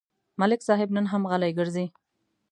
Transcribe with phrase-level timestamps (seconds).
[0.39, 1.85] ملک صاحب نن هم غلی ګرځي.